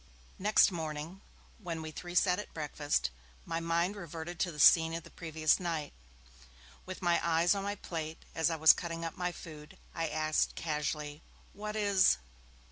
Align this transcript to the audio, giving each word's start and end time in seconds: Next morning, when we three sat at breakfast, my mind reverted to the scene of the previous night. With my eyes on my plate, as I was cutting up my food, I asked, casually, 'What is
Next 0.39 0.71
morning, 0.71 1.21
when 1.59 1.83
we 1.83 1.91
three 1.91 2.15
sat 2.15 2.39
at 2.39 2.55
breakfast, 2.55 3.11
my 3.45 3.59
mind 3.59 3.95
reverted 3.95 4.39
to 4.39 4.51
the 4.51 4.57
scene 4.59 4.95
of 4.95 5.03
the 5.03 5.11
previous 5.11 5.59
night. 5.59 5.93
With 6.87 7.03
my 7.03 7.19
eyes 7.23 7.53
on 7.53 7.61
my 7.61 7.75
plate, 7.75 8.25
as 8.33 8.49
I 8.49 8.55
was 8.55 8.73
cutting 8.73 9.05
up 9.05 9.15
my 9.15 9.31
food, 9.31 9.77
I 9.93 10.07
asked, 10.09 10.55
casually, 10.55 11.21
'What 11.53 11.75
is 11.75 12.17